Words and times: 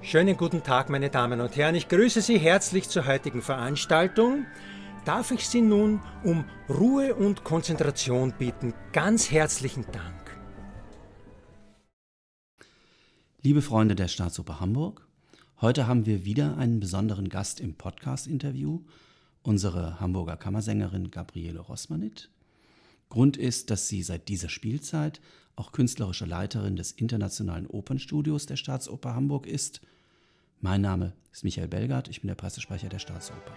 Schönen 0.00 0.36
guten 0.36 0.62
Tag, 0.62 0.90
meine 0.90 1.10
Damen 1.10 1.40
und 1.40 1.56
Herren. 1.56 1.74
Ich 1.74 1.88
grüße 1.88 2.22
Sie 2.22 2.38
herzlich 2.38 2.88
zur 2.88 3.06
heutigen 3.06 3.42
Veranstaltung. 3.42 4.46
Darf 5.04 5.32
ich 5.32 5.48
Sie 5.48 5.60
nun 5.60 6.00
um 6.22 6.44
Ruhe 6.68 7.16
und 7.16 7.42
Konzentration 7.42 8.32
bitten? 8.38 8.74
Ganz 8.92 9.32
herzlichen 9.32 9.84
Dank. 9.90 10.38
Liebe 13.42 13.60
Freunde 13.60 13.96
der 13.96 14.06
Staatsoper 14.06 14.60
Hamburg, 14.60 15.06
heute 15.60 15.88
haben 15.88 16.06
wir 16.06 16.24
wieder 16.24 16.56
einen 16.56 16.78
besonderen 16.78 17.28
Gast 17.28 17.58
im 17.58 17.74
Podcast-Interview, 17.74 18.84
unsere 19.42 19.98
Hamburger 19.98 20.36
Kammersängerin 20.36 21.10
Gabriele 21.10 21.58
Rossmanit. 21.58 22.30
Grund 23.08 23.36
ist, 23.36 23.70
dass 23.70 23.88
sie 23.88 24.02
seit 24.02 24.28
dieser 24.28 24.48
Spielzeit 24.48 25.20
auch 25.56 25.72
künstlerische 25.72 26.26
Leiterin 26.26 26.76
des 26.76 26.92
Internationalen 26.92 27.66
Opernstudios 27.66 28.46
der 28.46 28.56
Staatsoper 28.56 29.14
Hamburg 29.14 29.46
ist. 29.46 29.80
Mein 30.60 30.82
Name 30.82 31.14
ist 31.32 31.42
Michael 31.42 31.68
Belgard, 31.68 32.08
ich 32.08 32.20
bin 32.20 32.28
der 32.28 32.34
Pressesprecher 32.34 32.88
der 32.88 32.98
Staatsoper. 32.98 33.52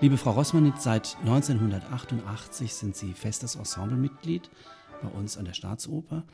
Liebe 0.00 0.18
Frau 0.18 0.32
Rossmanit, 0.32 0.78
seit 0.78 1.16
1988 1.20 2.74
sind 2.74 2.96
Sie 2.96 3.14
festes 3.14 3.54
Ensemblemitglied 3.54 4.50
bei 5.00 5.08
uns 5.08 5.38
an 5.38 5.46
der 5.46 5.54
Staatsoper, 5.54 6.24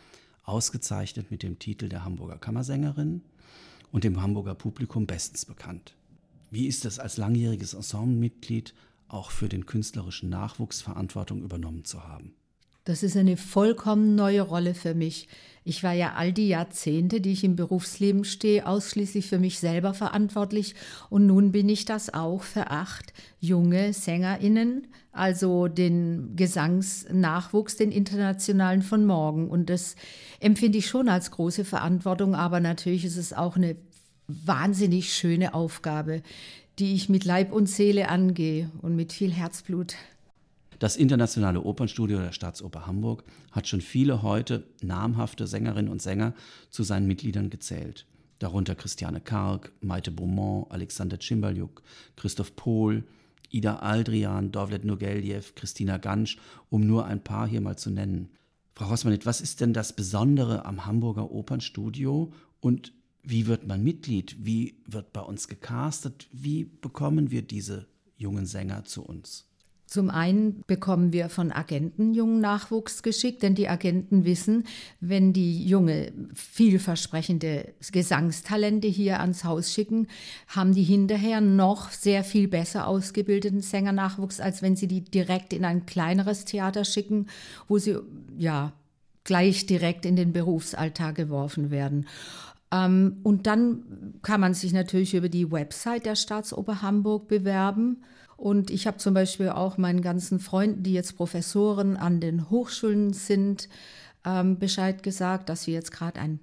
ausgezeichnet 0.44 1.30
mit 1.30 1.44
dem 1.44 1.60
Titel 1.60 1.88
der 1.88 2.04
Hamburger 2.04 2.38
Kammersängerin 2.38 3.22
und 3.92 4.02
dem 4.02 4.20
Hamburger 4.20 4.56
Publikum 4.56 5.06
bestens 5.06 5.44
bekannt. 5.44 5.94
Wie 6.52 6.66
ist 6.66 6.84
es 6.84 6.98
als 6.98 7.16
langjähriges 7.16 7.72
Ensemblemitglied 7.72 8.74
auch 9.08 9.30
für 9.30 9.48
den 9.48 9.64
künstlerischen 9.64 10.28
Nachwuchs 10.28 10.82
Verantwortung 10.82 11.42
übernommen 11.42 11.86
zu 11.86 12.04
haben? 12.06 12.34
Das 12.84 13.02
ist 13.02 13.16
eine 13.16 13.38
vollkommen 13.38 14.16
neue 14.16 14.42
Rolle 14.42 14.74
für 14.74 14.92
mich. 14.92 15.28
Ich 15.64 15.82
war 15.82 15.94
ja 15.94 16.12
all 16.12 16.30
die 16.34 16.48
Jahrzehnte, 16.48 17.22
die 17.22 17.32
ich 17.32 17.42
im 17.42 17.56
Berufsleben 17.56 18.24
stehe, 18.24 18.66
ausschließlich 18.66 19.28
für 19.28 19.38
mich 19.38 19.60
selber 19.60 19.94
verantwortlich 19.94 20.74
und 21.08 21.26
nun 21.26 21.52
bin 21.52 21.70
ich 21.70 21.86
das 21.86 22.12
auch 22.12 22.42
für 22.42 22.70
acht 22.70 23.14
junge 23.40 23.94
Sängerinnen, 23.94 24.88
also 25.10 25.68
den 25.68 26.36
Gesangsnachwuchs, 26.36 27.76
den 27.76 27.92
internationalen 27.92 28.82
von 28.82 29.06
morgen. 29.06 29.48
Und 29.48 29.70
das 29.70 29.96
empfinde 30.40 30.76
ich 30.76 30.88
schon 30.88 31.08
als 31.08 31.30
große 31.30 31.64
Verantwortung, 31.64 32.34
aber 32.34 32.60
natürlich 32.60 33.06
ist 33.06 33.16
es 33.16 33.32
auch 33.32 33.56
eine 33.56 33.74
wahnsinnig 34.44 35.14
schöne 35.14 35.54
Aufgabe, 35.54 36.22
die 36.78 36.94
ich 36.94 37.08
mit 37.08 37.24
Leib 37.24 37.52
und 37.52 37.68
Seele 37.68 38.08
angehe 38.08 38.70
und 38.80 38.96
mit 38.96 39.12
viel 39.12 39.32
Herzblut. 39.32 39.94
Das 40.78 40.96
Internationale 40.96 41.60
Opernstudio 41.60 42.18
der 42.18 42.32
Staatsoper 42.32 42.86
Hamburg 42.86 43.22
hat 43.52 43.68
schon 43.68 43.80
viele 43.80 44.22
heute 44.22 44.64
namhafte 44.82 45.46
Sängerinnen 45.46 45.90
und 45.90 46.02
Sänger 46.02 46.34
zu 46.70 46.82
seinen 46.82 47.06
Mitgliedern 47.06 47.50
gezählt. 47.50 48.06
Darunter 48.40 48.74
Christiane 48.74 49.20
Karg, 49.20 49.70
Maite 49.80 50.10
Beaumont, 50.10 50.72
Alexander 50.72 51.20
Cimbaljuk, 51.20 51.82
Christoph 52.16 52.56
Pohl, 52.56 53.04
Ida 53.50 53.76
Aldrian, 53.76 54.50
Dovlet 54.50 54.84
Nogeljew, 54.84 55.42
Christina 55.54 55.98
Gansch, 55.98 56.38
um 56.68 56.84
nur 56.84 57.06
ein 57.06 57.22
paar 57.22 57.46
hier 57.46 57.60
mal 57.60 57.78
zu 57.78 57.90
nennen. 57.90 58.30
Frau 58.74 58.86
Rossmanit, 58.86 59.26
was 59.26 59.40
ist 59.40 59.60
denn 59.60 59.72
das 59.72 59.92
Besondere 59.92 60.64
am 60.64 60.86
Hamburger 60.86 61.30
Opernstudio 61.30 62.32
und 62.60 62.92
wie 63.22 63.46
wird 63.46 63.66
man 63.66 63.82
Mitglied? 63.82 64.36
Wie 64.40 64.76
wird 64.86 65.12
bei 65.12 65.20
uns 65.20 65.48
gecastet? 65.48 66.28
Wie 66.32 66.64
bekommen 66.64 67.30
wir 67.30 67.42
diese 67.42 67.86
jungen 68.16 68.46
Sänger 68.46 68.84
zu 68.84 69.02
uns? 69.02 69.46
Zum 69.92 70.08
einen 70.08 70.62
bekommen 70.66 71.12
wir 71.12 71.28
von 71.28 71.52
Agenten 71.52 72.14
jungen 72.14 72.40
Nachwuchs 72.40 73.02
geschickt, 73.02 73.42
denn 73.42 73.54
die 73.54 73.68
Agenten 73.68 74.24
wissen, 74.24 74.64
wenn 75.00 75.34
die 75.34 75.66
junge, 75.66 76.14
vielversprechende 76.32 77.74
Gesangstalente 77.92 78.88
hier 78.88 79.20
ans 79.20 79.44
Haus 79.44 79.70
schicken, 79.70 80.06
haben 80.48 80.72
die 80.72 80.82
hinterher 80.82 81.42
noch 81.42 81.90
sehr 81.90 82.24
viel 82.24 82.48
besser 82.48 82.86
ausgebildeten 82.86 83.60
Sängernachwuchs, 83.60 84.40
als 84.40 84.62
wenn 84.62 84.76
sie 84.76 84.88
die 84.88 85.02
direkt 85.02 85.52
in 85.52 85.66
ein 85.66 85.84
kleineres 85.84 86.46
Theater 86.46 86.86
schicken, 86.86 87.26
wo 87.68 87.76
sie 87.76 87.98
ja 88.38 88.72
gleich 89.24 89.66
direkt 89.66 90.06
in 90.06 90.16
den 90.16 90.32
Berufsalltag 90.32 91.16
geworfen 91.16 91.70
werden. 91.70 92.06
Ähm, 92.72 93.18
und 93.22 93.46
dann 93.46 94.14
kann 94.22 94.40
man 94.40 94.54
sich 94.54 94.72
natürlich 94.72 95.14
über 95.14 95.28
die 95.28 95.52
Website 95.52 96.06
der 96.06 96.16
Staatsoper 96.16 96.82
Hamburg 96.82 97.28
bewerben. 97.28 98.02
Und 98.36 98.70
ich 98.70 98.86
habe 98.86 98.96
zum 98.96 99.14
Beispiel 99.14 99.50
auch 99.50 99.78
meinen 99.78 100.00
ganzen 100.00 100.40
Freunden, 100.40 100.82
die 100.82 100.94
jetzt 100.94 101.16
Professoren 101.16 101.96
an 101.96 102.20
den 102.20 102.50
Hochschulen 102.50 103.12
sind, 103.12 103.68
ähm, 104.24 104.58
Bescheid 104.58 105.02
gesagt, 105.02 105.48
dass 105.48 105.66
wir 105.66 105.74
jetzt 105.74 105.92
gerade 105.92 106.18
einen 106.18 106.40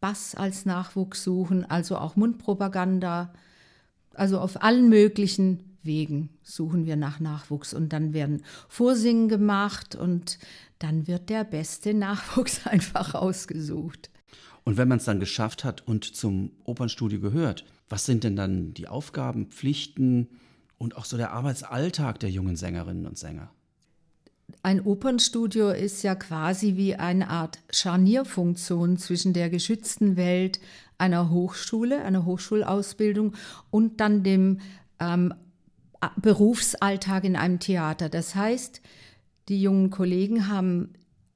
Bass 0.00 0.34
als 0.34 0.64
Nachwuchs 0.64 1.22
suchen, 1.22 1.68
also 1.68 1.96
auch 1.98 2.16
Mundpropaganda. 2.16 3.32
Also 4.14 4.40
auf 4.40 4.62
allen 4.62 4.88
möglichen 4.88 5.76
Wegen 5.82 6.30
suchen 6.42 6.86
wir 6.86 6.96
nach 6.96 7.20
Nachwuchs 7.20 7.74
und 7.74 7.92
dann 7.92 8.12
werden 8.12 8.42
Vorsingen 8.68 9.28
gemacht 9.28 9.94
und 9.94 10.38
dann 10.78 11.06
wird 11.06 11.30
der 11.30 11.44
beste 11.44 11.94
Nachwuchs 11.94 12.60
einfach 12.66 13.14
ausgesucht. 13.14 14.10
Und 14.68 14.76
wenn 14.76 14.86
man 14.86 14.98
es 14.98 15.06
dann 15.06 15.18
geschafft 15.18 15.64
hat 15.64 15.88
und 15.88 16.04
zum 16.04 16.50
Opernstudio 16.64 17.20
gehört, 17.20 17.64
was 17.88 18.04
sind 18.04 18.22
denn 18.22 18.36
dann 18.36 18.74
die 18.74 18.86
Aufgaben, 18.86 19.46
Pflichten 19.46 20.28
und 20.76 20.94
auch 20.94 21.06
so 21.06 21.16
der 21.16 21.32
Arbeitsalltag 21.32 22.20
der 22.20 22.28
jungen 22.28 22.54
Sängerinnen 22.54 23.06
und 23.06 23.16
Sänger? 23.16 23.50
Ein 24.62 24.82
Opernstudio 24.82 25.70
ist 25.70 26.02
ja 26.02 26.14
quasi 26.14 26.76
wie 26.76 26.96
eine 26.96 27.30
Art 27.30 27.60
Scharnierfunktion 27.70 28.98
zwischen 28.98 29.32
der 29.32 29.48
geschützten 29.48 30.18
Welt 30.18 30.60
einer 30.98 31.30
Hochschule, 31.30 32.02
einer 32.02 32.26
Hochschulausbildung 32.26 33.36
und 33.70 34.00
dann 34.00 34.22
dem 34.22 34.60
ähm, 35.00 35.32
Berufsalltag 36.20 37.24
in 37.24 37.36
einem 37.36 37.58
Theater. 37.58 38.10
Das 38.10 38.34
heißt, 38.34 38.82
die 39.48 39.62
jungen 39.62 39.88
Kollegen 39.88 40.46
haben 40.46 40.92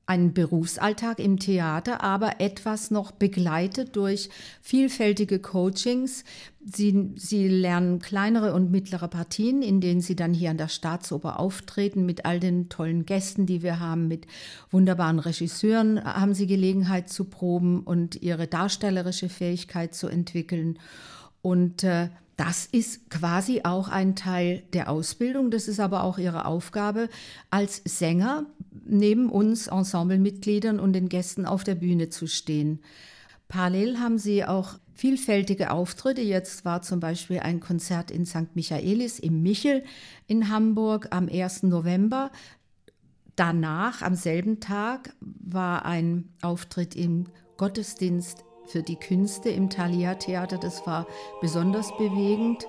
einen 0.07 0.35
Berufsalltag 0.35 1.19
im 1.21 1.39
Theater, 1.39 2.03
aber 2.03 2.41
etwas 2.41 2.91
noch 2.91 3.13
begleitet 3.13 3.95
durch 3.95 4.31
vielfältige 4.61 5.39
Coachings. 5.39 6.25
Sie, 6.65 7.13
sie 7.17 7.49
lernen 7.49 8.01
kleinere 8.01 8.53
und 8.53 8.71
mittlere 8.71 9.09
Partien, 9.09 9.63
in 9.63 9.81
denen 9.81 10.01
sie 10.01 10.17
dann 10.17 10.35
hier 10.35 10.51
an 10.51 10.59
der 10.59 10.69
Staatsoper 10.69 11.39
auftreten 11.39 12.05
mit 12.05 12.25
all 12.25 12.41
den 12.41 12.69
tollen 12.69 13.07
Gästen, 13.07 13.47
die 13.47 13.63
wir 13.63 13.81
haben, 13.81 14.09
mit 14.09 14.27
wunderbaren 14.71 15.19
Regisseuren 15.19 16.03
haben 16.05 16.35
sie 16.35 16.47
Gelegenheit 16.47 17.09
zu 17.09 17.25
proben 17.25 17.81
und 17.81 18.21
ihre 18.23 18.47
darstellerische 18.47 19.29
Fähigkeit 19.29 19.95
zu 19.95 20.09
entwickeln. 20.09 20.79
Und 21.43 21.85
äh, 21.85 22.09
das 22.37 22.67
ist 22.67 23.11
quasi 23.11 23.61
auch 23.65 23.89
ein 23.89 24.17
Teil 24.17 24.63
der 24.73 24.91
Ausbildung. 24.91 25.51
Das 25.51 25.69
ist 25.69 25.81
aber 25.81 26.03
auch 26.03 26.19
ihre 26.19 26.47
Aufgabe 26.47 27.09
als 27.51 27.83
Sänger 27.85 28.47
neben 28.85 29.31
uns 29.31 29.67
Ensemblemitgliedern 29.69 30.81
und 30.81 30.93
den 30.93 31.09
Gästen 31.09 31.47
auf 31.47 31.65
der 31.65 31.75
Bühne 31.75 32.09
zu 32.09 32.27
stehen. 32.27 32.81
Parallel 33.49 33.99
haben 33.99 34.19
sie 34.19 34.45
auch 34.45 34.79
vielfältige 34.95 35.71
Auftritte. 35.71 36.23
Jetzt 36.23 36.65
war 36.65 36.83
zum 36.83 37.01
Beispiel 37.01 37.41
ein 37.41 37.61
Konzert 37.61 38.11
in 38.11 38.25
St. 38.25 38.55
Michaelis 38.55 39.19
im 39.19 39.43
Michel 39.43 39.85
in 40.27 40.49
Hamburg 40.49 41.09
am 41.11 41.29
1. 41.29 41.65
November. 41.65 42.31
Danach, 43.37 44.03
am 44.03 44.15
selben 44.15 44.61
Tag, 44.61 45.15
war 45.21 45.85
ein 45.85 46.29
Auftritt 46.43 46.95
im 46.95 47.27
Gottesdienst 47.57 48.45
für 48.67 48.83
die 48.83 48.97
Künste 48.97 49.51
im 49.51 49.71
Thalia 49.71 50.15
Theater. 50.15 50.59
Das 50.59 50.87
war 50.87 51.07
besonders 51.41 51.91
bewegend. 51.97 52.67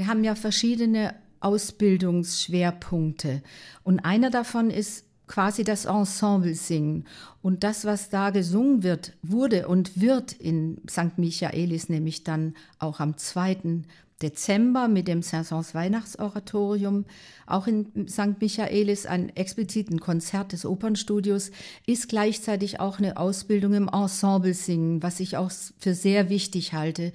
Wir 0.00 0.06
haben 0.06 0.24
ja 0.24 0.34
verschiedene 0.34 1.14
Ausbildungsschwerpunkte. 1.40 3.42
Und 3.82 4.00
einer 4.00 4.30
davon 4.30 4.70
ist 4.70 5.04
quasi 5.26 5.62
das 5.62 5.84
Ensemble 5.84 6.54
singen. 6.54 7.04
Und 7.42 7.64
das, 7.64 7.84
was 7.84 8.08
da 8.08 8.30
gesungen 8.30 8.82
wird, 8.82 9.12
wurde 9.20 9.68
und 9.68 10.00
wird 10.00 10.32
in 10.32 10.80
St. 10.88 11.18
Michaelis, 11.18 11.90
nämlich 11.90 12.24
dann 12.24 12.54
auch 12.78 13.00
am 13.00 13.18
2. 13.18 13.82
Dezember 14.22 14.88
mit 14.88 15.08
dem 15.08 15.22
Saint-Saëns 15.22 15.74
Weihnachtsoratorium, 15.74 17.06
auch 17.46 17.66
in 17.66 18.08
St. 18.08 18.40
Michaelis 18.40 19.06
ein 19.06 19.34
expliziten 19.34 19.98
Konzert 20.00 20.52
des 20.52 20.66
Opernstudios, 20.66 21.50
ist 21.86 22.08
gleichzeitig 22.08 22.80
auch 22.80 22.98
eine 22.98 23.16
Ausbildung 23.16 23.74
im 23.74 23.88
Ensemble 23.88 24.54
singen, 24.54 25.02
was 25.02 25.20
ich 25.20 25.36
auch 25.36 25.50
für 25.78 25.94
sehr 25.94 26.28
wichtig 26.28 26.72
halte, 26.74 27.12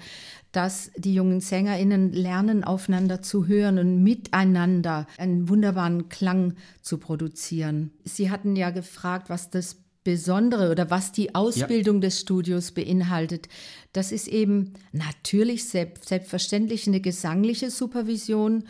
dass 0.52 0.92
die 0.96 1.14
jungen 1.14 1.42
SängerInnen 1.42 2.14
lernen, 2.14 2.64
aufeinander 2.64 3.22
zu 3.22 3.46
hören 3.46 3.78
und 3.78 4.02
miteinander 4.02 5.06
einen 5.18 5.50
wunderbaren 5.50 6.10
Klang 6.10 6.56
zu 6.82 6.98
produzieren. 6.98 7.92
Sie 8.04 8.32
hatten 8.32 8.56
ja 8.56 8.70
gefragt, 8.70 9.30
was 9.30 9.50
das 9.50 9.85
Besondere 10.06 10.72
oder 10.72 10.90
was 10.90 11.12
die 11.12 11.36
Ausbildung 11.36 11.96
ja. 11.98 12.02
des 12.02 12.22
Studios 12.22 12.72
beinhaltet. 12.72 13.50
Das 13.92 14.14
ist 14.14 14.28
eben 14.28 14.74
natürlich 14.94 15.68
selbstverständlich 15.68 16.88
eine 16.88 17.02
gesangliche 17.02 17.72
Supervision. 17.72 18.64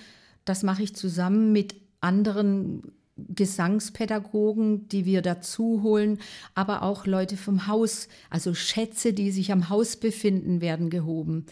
Das 0.45 0.63
mache 0.63 0.81
ich 0.81 0.95
zusammen 0.95 1.51
mit 1.51 1.75
anderen 1.99 2.93
Gesangspädagogen, 3.17 4.87
die 4.87 5.05
wir 5.05 5.21
dazu 5.21 5.81
holen, 5.83 6.19
aber 6.53 6.83
auch 6.83 7.05
Leute 7.05 7.35
vom 7.35 7.67
Haus, 7.67 8.07
also 8.29 8.53
Schätze, 8.53 9.11
die 9.11 9.31
sich 9.31 9.51
am 9.51 9.69
Haus 9.69 9.97
befinden, 9.97 10.61
werden 10.61 10.89
gehoben. 10.89 11.45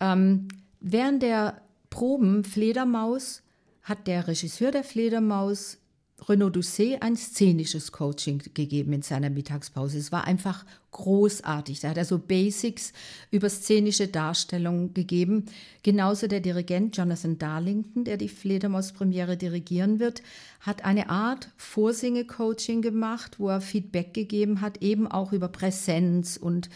Ähm, 0.00 0.48
während 0.80 1.22
der 1.22 1.60
Proben 1.90 2.44
Fledermaus 2.44 3.42
hat 3.82 4.06
der 4.06 4.26
Regisseur 4.26 4.70
der 4.70 4.84
Fledermaus 4.84 5.81
Renaud 6.28 6.56
Doucet 6.56 7.02
ein 7.02 7.16
szenisches 7.16 7.92
Coaching 7.92 8.42
gegeben 8.54 8.92
in 8.92 9.02
seiner 9.02 9.30
Mittagspause. 9.30 9.98
Es 9.98 10.12
war 10.12 10.24
einfach 10.24 10.64
großartig. 10.92 11.80
Da 11.80 11.90
hat 11.90 11.96
er 11.96 12.04
so 12.04 12.18
Basics 12.18 12.92
über 13.30 13.48
szenische 13.48 14.08
Darstellung 14.08 14.94
gegeben. 14.94 15.46
Genauso 15.82 16.26
der 16.26 16.40
Dirigent 16.40 16.96
Jonathan 16.96 17.38
Darlington, 17.38 18.04
der 18.04 18.16
die 18.16 18.28
Fledermaus-Premiere 18.28 19.36
dirigieren 19.36 19.98
wird, 19.98 20.22
hat 20.60 20.84
eine 20.84 21.08
Art 21.08 21.48
Vorsinge-Coaching 21.56 22.82
gemacht, 22.82 23.38
wo 23.38 23.48
er 23.48 23.60
Feedback 23.60 24.14
gegeben 24.14 24.60
hat, 24.60 24.82
eben 24.82 25.08
auch 25.08 25.32
über 25.32 25.48
Präsenz 25.48 26.36
und 26.36 26.70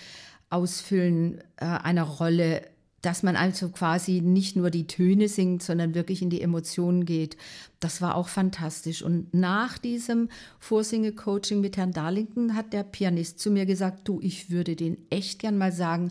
Ausfüllen 0.49 1.41
äh, 1.57 1.65
einer 1.65 2.05
Rolle 2.05 2.63
dass 3.07 3.23
man 3.23 3.37
also 3.37 3.69
quasi 3.69 4.21
nicht 4.21 4.57
nur 4.57 4.69
die 4.69 4.89
Töne 4.89 5.29
singt, 5.29 5.63
sondern 5.63 5.95
wirklich 5.95 6.23
in 6.23 6.31
die 6.31 6.41
Emotionen 6.41 7.05
geht. 7.05 7.37
Das 7.79 8.03
war 8.03 8.17
auch 8.17 8.27
fantastisch. 8.27 9.01
Und 9.01 9.33
nach 9.33 9.79
diesem 9.79 10.29
Vorsinge-Coaching 10.59 11.61
mit 11.61 11.77
Herrn 11.77 11.93
Darlington 11.93 12.57
hat 12.57 12.73
der 12.73 12.83
Pianist 12.83 13.39
zu 13.39 13.53
mir 13.53 13.65
gesagt, 13.65 14.09
du, 14.09 14.19
ich 14.23 14.51
würde 14.51 14.75
den 14.75 14.99
echt 15.09 15.39
gern 15.39 15.57
mal 15.57 15.71
sagen, 15.71 16.11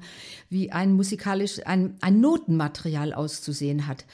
wie 0.50 0.71
ein 0.71 0.94
musikalisch, 0.94 1.59
ein, 1.65 1.97
ein 2.00 2.21
Notenmaterial 2.21 3.13
auszusehen 3.13 3.88
hat 3.88 4.06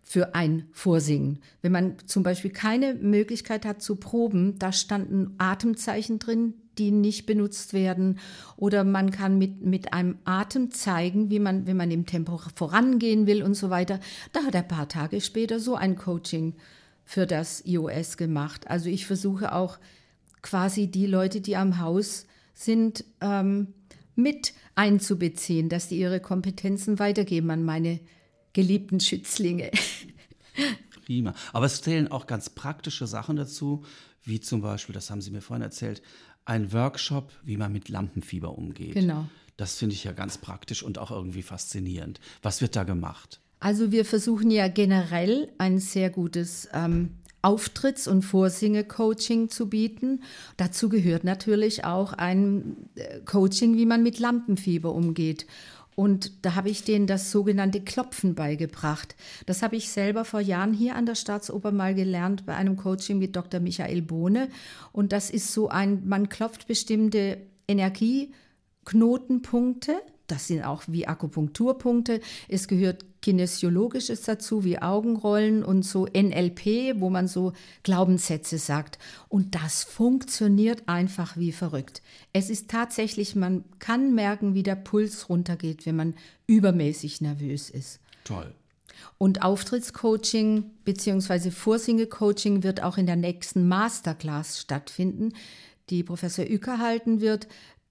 für 0.00 0.34
ein 0.34 0.66
Vorsingen. 0.72 1.40
Wenn 1.60 1.72
man 1.72 1.96
zum 2.06 2.22
Beispiel 2.22 2.52
keine 2.52 2.94
Möglichkeit 2.94 3.66
hat 3.66 3.82
zu 3.82 3.96
proben, 3.96 4.58
da 4.58 4.72
standen 4.72 5.34
Atemzeichen 5.36 6.18
drin, 6.18 6.54
die 6.78 6.90
nicht 6.90 7.26
benutzt 7.26 7.72
werden. 7.72 8.18
Oder 8.56 8.84
man 8.84 9.10
kann 9.10 9.38
mit, 9.38 9.62
mit 9.62 9.92
einem 9.92 10.18
Atem 10.24 10.70
zeigen, 10.70 11.30
wie 11.30 11.38
man, 11.38 11.66
wenn 11.66 11.76
man 11.76 11.90
im 11.90 12.06
Tempo 12.06 12.40
vorangehen 12.54 13.26
will 13.26 13.42
und 13.42 13.54
so 13.54 13.70
weiter. 13.70 14.00
Da 14.32 14.44
hat 14.44 14.54
er 14.54 14.62
ein 14.62 14.68
paar 14.68 14.88
Tage 14.88 15.20
später 15.20 15.60
so 15.60 15.74
ein 15.74 15.96
Coaching 15.96 16.54
für 17.04 17.26
das 17.26 17.64
iOS 17.66 18.16
gemacht. 18.16 18.68
Also 18.68 18.88
ich 18.88 19.06
versuche 19.06 19.52
auch 19.52 19.78
quasi 20.42 20.86
die 20.86 21.06
Leute, 21.06 21.40
die 21.40 21.56
am 21.56 21.78
Haus 21.78 22.26
sind, 22.54 23.04
ähm, 23.20 23.74
mit 24.14 24.52
einzubeziehen, 24.74 25.68
dass 25.68 25.88
die 25.88 25.98
ihre 25.98 26.20
Kompetenzen 26.20 26.98
weitergeben 26.98 27.50
an 27.50 27.64
meine 27.64 28.00
geliebten 28.52 29.00
Schützlinge. 29.00 29.70
Prima. 31.04 31.34
Aber 31.52 31.66
es 31.66 31.82
zählen 31.82 32.08
auch 32.08 32.26
ganz 32.26 32.50
praktische 32.50 33.06
Sachen 33.06 33.36
dazu, 33.36 33.84
wie 34.22 34.40
zum 34.40 34.60
Beispiel, 34.60 34.92
das 34.92 35.10
haben 35.10 35.20
Sie 35.20 35.30
mir 35.30 35.40
vorhin 35.40 35.62
erzählt, 35.62 36.02
ein 36.44 36.72
Workshop, 36.72 37.32
wie 37.44 37.56
man 37.56 37.72
mit 37.72 37.88
Lampenfieber 37.88 38.56
umgeht. 38.56 38.94
Genau. 38.94 39.26
Das 39.56 39.76
finde 39.76 39.94
ich 39.94 40.04
ja 40.04 40.12
ganz 40.12 40.38
praktisch 40.38 40.82
und 40.82 40.98
auch 40.98 41.10
irgendwie 41.10 41.42
faszinierend. 41.42 42.18
Was 42.42 42.62
wird 42.62 42.76
da 42.76 42.84
gemacht? 42.84 43.40
Also 43.60 43.92
wir 43.92 44.06
versuchen 44.06 44.50
ja 44.50 44.68
generell 44.68 45.52
ein 45.58 45.78
sehr 45.78 46.08
gutes 46.08 46.68
ähm, 46.72 47.10
Auftritts- 47.42 48.08
und 48.08 48.22
Vorsinge-Coaching 48.22 49.50
zu 49.50 49.68
bieten. 49.68 50.22
Dazu 50.56 50.88
gehört 50.88 51.24
natürlich 51.24 51.84
auch 51.84 52.12
ein 52.14 52.88
äh, 52.94 53.20
Coaching, 53.20 53.76
wie 53.76 53.86
man 53.86 54.02
mit 54.02 54.18
Lampenfieber 54.18 54.94
umgeht. 54.94 55.46
Und 56.00 56.46
da 56.46 56.54
habe 56.54 56.70
ich 56.70 56.82
denen 56.82 57.06
das 57.06 57.30
sogenannte 57.30 57.82
Klopfen 57.82 58.34
beigebracht. 58.34 59.14
Das 59.44 59.60
habe 59.60 59.76
ich 59.76 59.90
selber 59.90 60.24
vor 60.24 60.40
Jahren 60.40 60.72
hier 60.72 60.96
an 60.96 61.04
der 61.04 61.14
Staatsoper 61.14 61.72
mal 61.72 61.94
gelernt 61.94 62.46
bei 62.46 62.54
einem 62.54 62.78
Coaching 62.78 63.18
mit 63.18 63.36
Dr. 63.36 63.60
Michael 63.60 64.00
Bohne. 64.00 64.48
Und 64.92 65.12
das 65.12 65.28
ist 65.28 65.52
so 65.52 65.68
ein, 65.68 66.08
man 66.08 66.30
klopft 66.30 66.66
bestimmte 66.66 67.36
Energieknotenpunkte 67.68 70.00
das 70.30 70.46
sind 70.46 70.62
auch 70.62 70.82
wie 70.86 71.06
Akupunkturpunkte. 71.06 72.20
Es 72.48 72.68
gehört 72.68 73.04
Kinesiologisches 73.22 74.22
dazu, 74.22 74.64
wie 74.64 74.80
Augenrollen 74.80 75.62
und 75.62 75.82
so 75.82 76.06
NLP, 76.06 77.00
wo 77.00 77.10
man 77.10 77.28
so 77.28 77.52
Glaubenssätze 77.82 78.58
sagt. 78.58 78.98
Und 79.28 79.54
das 79.54 79.84
funktioniert 79.84 80.88
einfach 80.88 81.36
wie 81.36 81.52
verrückt. 81.52 82.02
Es 82.32 82.48
ist 82.48 82.70
tatsächlich, 82.70 83.36
man 83.36 83.64
kann 83.78 84.14
merken, 84.14 84.54
wie 84.54 84.62
der 84.62 84.76
Puls 84.76 85.28
runtergeht, 85.28 85.84
wenn 85.84 85.96
man 85.96 86.14
übermäßig 86.46 87.20
nervös 87.20 87.68
ist. 87.68 88.00
Toll. 88.24 88.54
Und 89.18 89.42
Auftrittscoaching 89.42 90.64
bzw. 90.84 91.50
Vorsingecoaching 91.50 92.62
wird 92.62 92.82
auch 92.82 92.96
in 92.96 93.06
der 93.06 93.16
nächsten 93.16 93.68
Masterclass 93.68 94.60
stattfinden, 94.60 95.34
die 95.90 96.02
Professor 96.02 96.44
Uecker 96.44 96.78
halten 96.78 97.20
wird. 97.20 97.48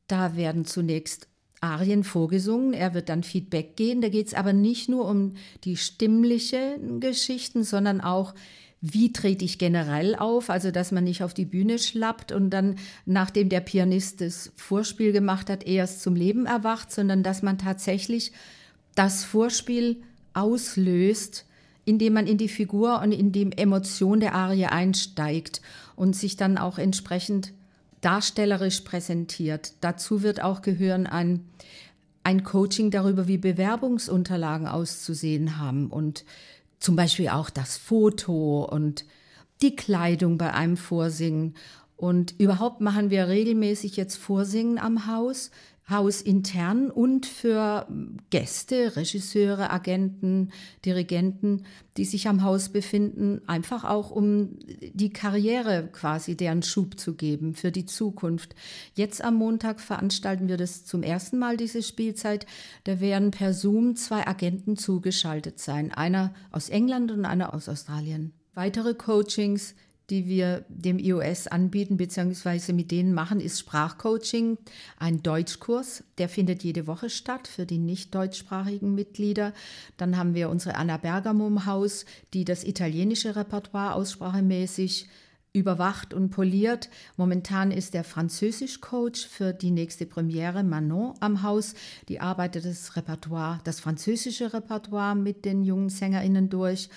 Da 0.08 0.36
werden 0.36 0.66
zunächst 0.66 1.28
Arien 1.62 2.04
vorgesungen. 2.04 2.74
Er 2.74 2.94
wird 2.94 3.10
dann 3.10 3.24
Feedback 3.24 3.76
gehen. 3.76 4.02
Da 4.02 4.10
geht 4.10 4.28
es 4.28 4.34
aber 4.34 4.54
nicht 4.54 4.90
nur 4.90 5.08
um 5.08 5.34
die 5.64 5.78
stimmlichen 5.78 7.00
Geschichten, 7.00 7.64
sondern 7.64 8.02
auch, 8.02 8.34
wie 8.82 9.12
trete 9.12 9.44
ich 9.44 9.58
generell 9.58 10.16
auf, 10.16 10.50
also 10.50 10.72
dass 10.72 10.92
man 10.92 11.04
nicht 11.04 11.22
auf 11.22 11.34
die 11.34 11.46
Bühne 11.46 11.80
schlappt 11.80 12.32
und 12.32 12.50
dann, 12.50 12.76
nachdem 13.06 13.50
der 13.50 13.60
Pianist 13.60 14.22
das 14.22 14.54
Vorspiel 14.56 15.12
gemacht 15.12 15.50
hat, 15.50 15.66
erst 15.68 16.02
zum 16.02 16.16
Leben 16.16 16.46
erwacht, 16.46 16.92
sondern 16.92 17.22
dass 17.22 17.42
man 17.42 17.58
tatsächlich 17.58 18.32
das 18.96 19.26
Vorspiel 19.26 20.02
auslöst, 20.34 21.46
indem 21.84 22.14
man 22.14 22.28
in 22.28 22.38
die 22.38 22.48
Figur 22.48 23.02
und 23.02 23.12
in 23.12 23.32
die 23.32 23.52
Emotion 23.58 24.20
der 24.20 24.34
Arie 24.34 24.68
einsteigt 24.68 25.62
und 25.96 26.16
sich 26.16 26.38
dann 26.38 26.58
auch 26.58 26.78
entsprechend 26.78 27.52
darstellerisch 28.02 28.82
präsentiert. 28.82 29.74
Dazu 29.82 30.22
wird 30.22 30.42
auch 30.42 30.62
gehören 30.62 31.08
ein, 31.08 31.46
ein 32.24 32.44
Coaching 32.44 32.92
darüber, 32.92 33.28
wie 33.28 33.38
Bewerbungsunterlagen 33.38 34.68
auszusehen 34.68 35.58
haben 35.58 35.88
und 35.88 36.26
zum 36.80 36.96
Beispiel 36.96 37.30
auch 37.30 37.50
das 37.50 37.78
Foto 37.78 38.64
und 38.64 39.06
die 39.62 39.76
Kleidung 39.76 40.38
bei 40.38 40.54
einem 40.54 40.78
Vorsingen. 40.78 41.56
Und 41.98 42.36
überhaupt 42.38 42.80
machen 42.80 43.10
wir 43.10 43.28
regelmäßig 43.28 43.98
jetzt 43.98 44.16
Vorsingen 44.16 44.80
am 44.80 45.06
Haus 45.08 45.52
hausintern 45.90 46.92
und 46.92 47.26
für 47.26 47.88
Gäste, 48.30 48.96
Regisseure, 48.96 49.72
Agenten, 49.72 50.52
Dirigenten, 50.86 51.64
die 51.98 52.06
sich 52.06 52.28
am 52.28 52.44
Haus 52.44 52.70
befinden, 52.70 53.42
einfach 53.48 53.84
auch 53.84 54.12
um 54.12 54.58
die 54.94 55.10
Karriere 55.10 55.90
quasi 55.92 56.38
deren 56.38 56.64
Schub 56.64 57.00
zu 57.00 57.16
geben 57.16 57.56
für 57.56 57.72
die 57.72 57.86
Zukunft. 57.86 58.56
Jetzt 58.94 59.24
am 59.24 59.36
Montag 59.36 59.82
veranstalten 59.82 60.48
wir 60.48 60.58
das 60.58 60.86
zum 60.86 61.04
ersten 61.04 61.40
Mal, 61.40 61.58
diese 61.58 61.82
Spielzeit. 61.82 62.46
Da 62.84 63.00
werden 63.00 63.32
per 63.32 63.54
Zoom 63.54 63.96
zwei 63.96 64.28
Agenten 64.28 64.78
zugeschaltet 64.78 65.60
sein, 65.60 65.92
einer 65.92 66.34
aus 66.52 66.70
England 66.70 67.12
und 67.12 67.26
einer 67.26 67.54
aus 67.54 67.68
Australien. 67.68 68.34
Weitere 68.54 68.94
Coachings 68.94 69.76
die 70.10 70.28
wir 70.28 70.66
dem 70.70 71.00
iOS 71.00 71.48
anbieten 71.48 71.98
bzw. 71.98 72.74
mit 72.74 72.92
denen 72.92 73.14
machen, 73.14 73.40
ist 73.40 73.60
Sprachcoaching, 73.60 74.58
ein 74.98 75.22
Deutschkurs. 75.24 76.04
Der 76.18 76.30
findet 76.30 76.64
jede 76.64 76.88
Woche 76.88 77.10
statt 77.10 77.48
für 77.48 77.66
die 77.66 77.78
nicht 77.78 78.14
deutschsprachigen 78.16 78.96
Mitglieder. 78.96 79.54
Dann 79.98 80.18
haben 80.18 80.34
wir 80.34 80.50
unsere 80.50 80.76
Anna 80.76 80.98
Bergamo 80.98 81.48
im 81.48 81.66
Haus, 81.66 82.06
die 82.34 82.46
das 82.46 82.64
italienische 82.64 83.36
Repertoire 83.36 83.94
aussprachemäßig 83.94 85.08
überwacht 85.54 86.14
und 86.14 86.30
poliert. 86.30 86.90
Momentan 87.18 87.72
ist 87.72 87.94
der 87.94 88.04
Französisch-Coach 88.04 89.28
für 89.28 89.54
die 89.54 89.72
nächste 89.72 90.06
Premiere 90.06 90.64
Manon 90.64 91.16
am 91.20 91.42
Haus. 91.44 91.74
Die 92.08 92.20
arbeitet 92.20 92.66
das 92.66 92.96
Repertoire, 92.96 93.60
das 93.64 93.80
französische 93.80 94.54
Repertoire 94.54 95.16
mit 95.16 95.46
den 95.46 95.64
jungen 95.64 95.90
SängerInnen 95.90 96.50
durch. 96.50 96.90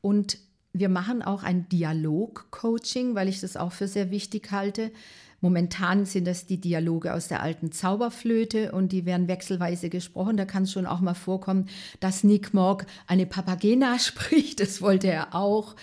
Und 0.00 0.38
Wir 0.72 0.88
machen 0.88 1.22
auch 1.22 1.42
ein 1.42 1.68
Dialog-Coaching, 1.68 3.14
weil 3.14 3.28
ich 3.28 3.40
das 3.40 3.56
auch 3.56 3.72
für 3.72 3.88
sehr 3.88 4.10
wichtig 4.10 4.52
halte. 4.52 4.92
Momentan 5.40 6.04
sind 6.04 6.26
das 6.26 6.46
die 6.46 6.60
Dialoge 6.60 7.14
aus 7.14 7.28
der 7.28 7.42
alten 7.42 7.72
Zauberflöte 7.72 8.72
und 8.72 8.92
die 8.92 9.06
werden 9.06 9.26
wechselweise 9.26 9.88
gesprochen. 9.88 10.36
Da 10.36 10.44
kann 10.44 10.64
es 10.64 10.72
schon 10.72 10.86
auch 10.86 11.00
mal 11.00 11.14
vorkommen, 11.14 11.68
dass 11.98 12.24
Nick 12.24 12.52
Morg 12.52 12.86
eine 13.06 13.26
Papagena 13.26 13.98
spricht. 13.98 14.60
Das 14.60 14.82
wollte 14.82 15.08
er 15.08 15.34
auch. 15.34 15.76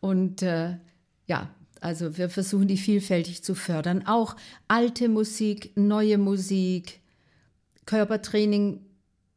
Und 0.00 0.42
äh, 0.42 0.76
ja, 1.26 1.48
also 1.80 2.18
wir 2.18 2.28
versuchen 2.28 2.66
die 2.66 2.76
vielfältig 2.76 3.44
zu 3.44 3.54
fördern. 3.54 4.06
Auch 4.06 4.34
alte 4.66 5.08
Musik, 5.08 5.72
neue 5.76 6.18
Musik, 6.18 7.00
Körpertraining 7.86 8.80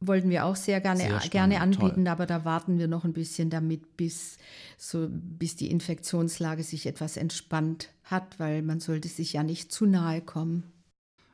wollten 0.06 0.30
wir 0.30 0.44
auch 0.44 0.56
sehr 0.56 0.80
gerne, 0.80 1.00
sehr 1.00 1.28
gerne 1.30 1.60
anbieten, 1.60 2.04
Toll. 2.04 2.08
aber 2.08 2.26
da 2.26 2.44
warten 2.44 2.78
wir 2.78 2.88
noch 2.88 3.04
ein 3.04 3.12
bisschen 3.12 3.50
damit, 3.50 3.96
bis, 3.96 4.38
so, 4.76 5.08
bis 5.10 5.56
die 5.56 5.70
Infektionslage 5.70 6.62
sich 6.62 6.86
etwas 6.86 7.16
entspannt 7.16 7.90
hat, 8.04 8.38
weil 8.38 8.62
man 8.62 8.80
sollte 8.80 9.08
sich 9.08 9.32
ja 9.32 9.42
nicht 9.42 9.72
zu 9.72 9.86
nahe 9.86 10.20
kommen. 10.20 10.64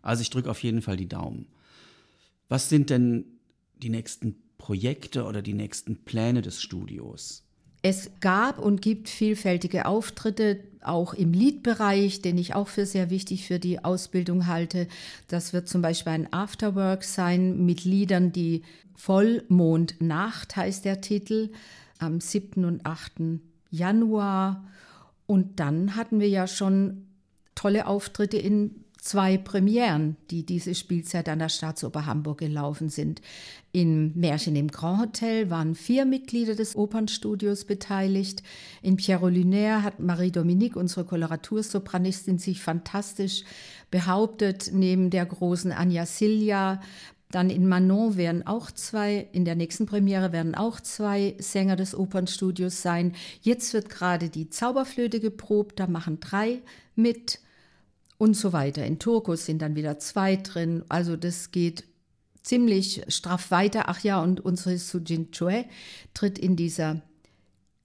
Also 0.03 0.23
ich 0.23 0.31
drücke 0.31 0.51
auf 0.51 0.63
jeden 0.63 0.83
Fall 0.83 0.97
die 0.97 1.09
Daumen. 1.09 1.47
Was 2.49 2.69
sind 2.69 2.91
denn 2.91 3.25
die 3.83 3.91
nächsten 3.91 4.37
Projekte 4.57 5.25
oder 5.25 5.43
die 5.43 5.55
nächsten 5.55 6.05
Pläne 6.05 6.43
des 6.43 6.61
Studios? 6.61 7.48
Es 7.83 8.11
gab 8.21 8.59
und 8.59 8.83
gibt 8.83 9.09
vielfältige 9.09 9.87
Auftritte, 9.87 10.61
auch 10.83 11.15
im 11.15 11.33
Liedbereich, 11.33 12.23
den 12.23 12.39
ich 12.39 12.55
auch 12.55 12.69
für 12.69 12.87
sehr 12.87 13.11
wichtig 13.11 13.47
für 13.47 13.59
die 13.59 13.85
Ausbildung 13.85 14.47
halte. 14.47 14.89
Das 15.29 15.53
wird 15.53 15.69
zum 15.69 15.83
Beispiel 15.83 16.13
ein 16.13 16.33
Afterwork 16.33 17.05
sein 17.05 17.65
mit 17.67 17.85
Liedern, 17.85 18.33
die 18.33 18.63
Vollmondnacht 18.97 20.57
heißt 20.57 20.85
der 20.85 21.01
Titel, 21.01 21.51
am 21.99 22.21
7. 22.21 22.65
und 22.65 22.85
8. 22.85 23.41
Januar. 23.71 24.65
Und 25.27 25.61
dann 25.61 25.95
hatten 25.95 26.21
wir 26.21 26.29
ja 26.29 26.47
schon 26.47 27.07
tolle 27.55 27.87
Auftritte 27.87 28.39
in 28.39 28.85
zwei 29.09 29.39
Premieren, 29.39 30.17
die 30.31 30.45
diese 30.45 30.75
Spielzeit 30.75 31.31
an 31.31 31.39
der 31.39 31.49
Staatsoper 31.49 32.05
Hamburg 32.05 32.41
gelaufen 32.41 32.91
sind. 32.91 33.23
In 33.73 34.13
Märchen 34.15 34.55
im 34.55 34.69
Grand 34.69 35.01
Hotel 35.01 35.49
waren 35.49 35.75
vier 35.75 36.05
Mitglieder 36.05 36.55
des 36.55 36.77
Opernstudios 36.77 37.65
beteiligt. 37.65 38.43
In 38.83 38.97
Pierrot 38.97 39.33
Lunaire 39.35 39.83
hat 39.83 39.99
Marie-Dominique, 39.99 40.77
unsere 40.77 41.07
Koloratursopranistin, 41.07 42.39
sich 42.39 42.61
fantastisch 42.61 43.45
behauptet, 43.91 44.73
neben 44.75 45.09
der 45.09 45.25
großen 45.25 45.73
Anja 45.73 46.05
Silja. 46.05 46.83
Dann 47.31 47.49
in 47.49 47.67
Manon 47.67 48.19
werden 48.19 48.47
auch 48.47 48.71
zwei, 48.71 49.27
in 49.33 49.47
der 49.47 49.55
nächsten 49.55 49.87
Premiere 49.87 50.33
werden 50.33 50.55
auch 50.55 50.81
zwei 50.81 51.35
Sänger 51.39 51.77
des 51.77 51.95
Opernstudios 51.95 52.83
sein. 52.83 53.15
Jetzt 53.41 53.73
wird 53.73 53.89
gerade 53.89 54.29
die 54.29 54.51
Zauberflöte 54.51 55.19
geprobt, 55.19 55.81
da 55.81 55.87
machen 55.87 56.21
drei 56.21 56.61
mit 56.95 57.41
und 58.19 58.35
so 58.35 58.53
weiter. 58.53 58.85
In 58.85 58.99
Turkus 58.99 59.47
sind 59.47 59.63
dann 59.63 59.77
wieder 59.77 59.99
zwei 59.99 60.37
drin. 60.37 60.85
Also 60.89 61.17
das 61.17 61.53
geht 61.53 61.85
ziemlich 62.43 63.05
straff 63.09 63.51
weiter. 63.51 63.85
Ach 63.87 64.01
ja, 64.01 64.21
und 64.21 64.41
unsere 64.41 64.77
Sujin 64.77 65.31
Chue 65.31 65.65
tritt 66.15 66.39
in 66.39 66.57
dieser 66.57 67.01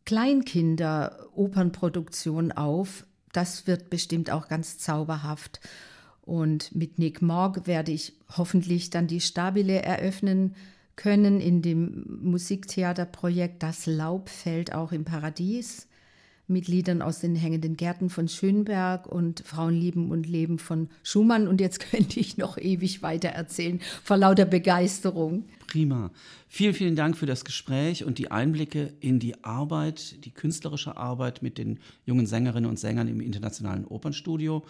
Kleinkinder-Opernproduktion 0.05 2.51
auf. 2.51 3.05
Das 3.31 3.67
wird 3.67 3.89
bestimmt 3.89 4.29
auch 4.31 4.49
ganz 4.49 4.79
zauberhaft. 4.79 5.61
Und 6.21 6.75
mit 6.75 6.99
Nick 6.99 7.21
Morg 7.21 7.67
werde 7.67 7.91
ich 7.91 8.13
hoffentlich 8.37 8.89
dann 8.89 9.07
die 9.07 9.21
Stabile 9.21 9.81
eröffnen 9.81 10.55
können 10.95 11.41
in 11.41 11.61
dem 11.61 12.05
Musiktheaterprojekt 12.21 13.61
Das 13.63 13.85
Laub 13.85 14.29
fällt 14.29 14.73
auch 14.73 14.91
im 14.91 15.05
Paradies 15.05 15.87
mit 16.53 16.67
Liedern 16.67 17.01
aus 17.01 17.19
den 17.19 17.35
hängenden 17.35 17.75
Gärten 17.75 18.09
von 18.09 18.27
Schönberg 18.27 19.07
und 19.07 19.41
Frauen 19.45 19.73
lieben 19.73 20.11
und 20.11 20.27
leben 20.27 20.59
von 20.59 20.89
Schumann. 21.03 21.47
Und 21.47 21.59
jetzt 21.59 21.79
könnte 21.91 22.19
ich 22.19 22.37
noch 22.37 22.57
ewig 22.57 23.01
weiter 23.01 23.29
erzählen 23.29 23.81
vor 24.03 24.17
lauter 24.17 24.45
Begeisterung. 24.45 25.45
Prima. 25.67 26.11
Vielen, 26.47 26.73
vielen 26.73 26.95
Dank 26.95 27.17
für 27.17 27.25
das 27.25 27.43
Gespräch 27.43 28.05
und 28.05 28.19
die 28.19 28.31
Einblicke 28.31 28.93
in 28.99 29.19
die 29.19 29.43
Arbeit, 29.43 30.23
die 30.23 30.31
künstlerische 30.31 30.95
Arbeit 30.95 31.41
mit 31.41 31.57
den 31.57 31.79
jungen 32.05 32.27
Sängerinnen 32.27 32.69
und 32.69 32.77
Sängern 32.77 33.07
im 33.07 33.19
Internationalen 33.19 33.85
Opernstudio. 33.85 34.63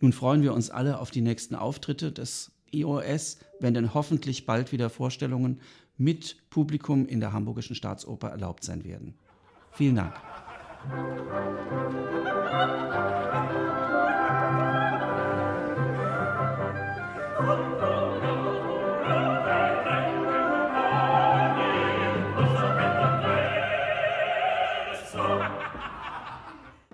Nun 0.00 0.12
freuen 0.12 0.42
wir 0.42 0.54
uns 0.54 0.70
alle 0.70 0.98
auf 0.98 1.10
die 1.10 1.20
nächsten 1.20 1.54
Auftritte 1.54 2.10
des 2.10 2.52
IOS, 2.72 3.38
wenn 3.60 3.74
dann 3.74 3.94
hoffentlich 3.94 4.46
bald 4.46 4.72
wieder 4.72 4.90
Vorstellungen 4.90 5.60
mit 5.98 6.36
Publikum 6.50 7.06
in 7.06 7.20
der 7.20 7.32
Hamburgischen 7.32 7.76
Staatsoper 7.76 8.28
erlaubt 8.28 8.64
sein 8.64 8.84
werden. 8.84 9.14
Vielen 9.72 9.96
Dank. 9.96 10.14
Thank 10.88 11.08
you. 14.80 14.85